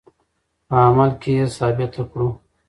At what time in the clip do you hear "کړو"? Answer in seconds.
2.11-2.29